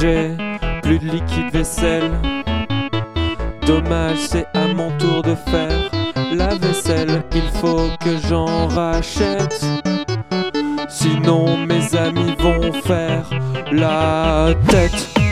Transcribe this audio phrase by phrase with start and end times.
[0.00, 2.10] plus de liquide vaisselle.
[3.66, 5.90] Dommage, c'est à mon tour de faire
[6.32, 7.22] la vaisselle.
[7.34, 9.62] Il faut que j'en rachète.
[10.88, 13.28] Sinon, mes amis vont faire
[13.70, 15.29] la tête.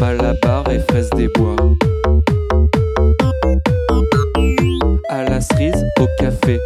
[0.00, 1.56] Malabar et fraises des bois.
[5.08, 6.58] À la cerise, au café,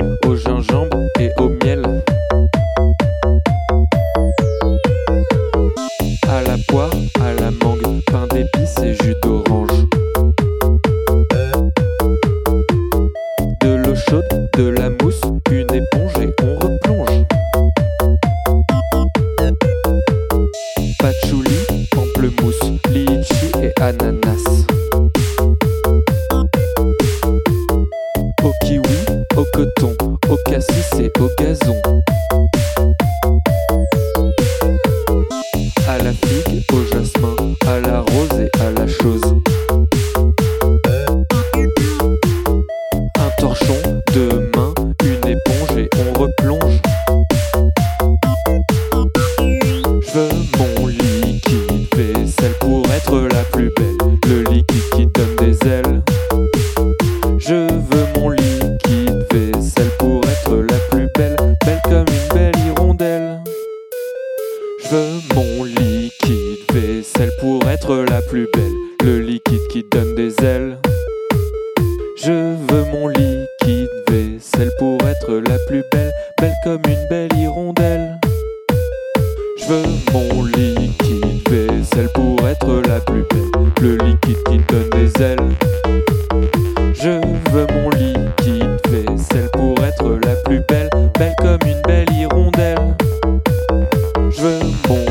[44.12, 46.80] deux mains, une éponge et on replonge.
[50.02, 50.28] Je veux
[50.58, 53.96] mon liquide vaisselle pour être la plus belle.
[54.26, 56.02] Le liquide qui donne des ailes.
[57.38, 61.36] Je veux mon liquide vaisselle pour être la plus belle.
[61.64, 63.40] Belle comme une belle hirondelle.
[64.84, 68.72] Je veux mon liquide vaisselle pour être la plus belle.
[69.04, 70.78] Le liquide qui donne des ailes.
[72.16, 73.45] Je veux mon liquide
[74.36, 76.12] vaisselle pour être la plus belle.
[76.40, 78.18] Belle comme une belle hirondelle.
[79.58, 79.82] Je veux
[80.12, 83.72] mon liquide vaisselle pour être la plus belle.
[83.80, 85.38] Le liquide qui donne des ailes.
[86.94, 87.20] Je
[87.50, 90.90] veux mon liquide vaisselle pour être la plus belle.
[91.18, 92.94] Belle comme une belle hirondelle.
[94.30, 95.05] Je veux mon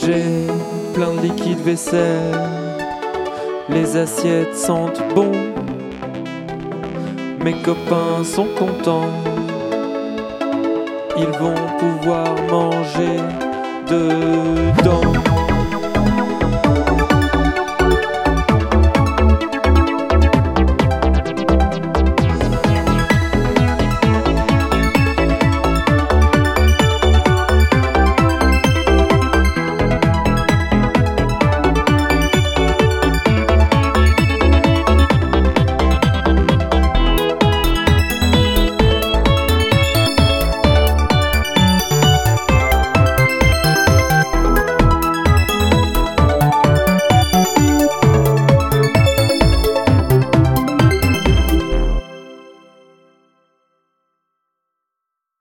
[0.00, 0.22] J'ai
[0.94, 2.32] plein de liquide vaisselle.
[3.68, 5.32] Les assiettes sentent bon.
[7.44, 9.10] Mes copains sont contents.
[11.16, 13.16] Ils vont pouvoir manger
[13.88, 14.37] dedans.